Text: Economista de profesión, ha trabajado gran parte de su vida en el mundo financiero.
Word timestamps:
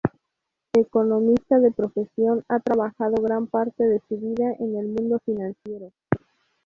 Economista 0.73 1.59
de 1.59 1.71
profesión, 1.71 2.43
ha 2.49 2.59
trabajado 2.59 3.21
gran 3.21 3.45
parte 3.45 3.83
de 3.83 4.01
su 4.09 4.17
vida 4.19 4.51
en 4.59 4.75
el 4.75 4.87
mundo 4.87 5.19
financiero. 5.23 5.91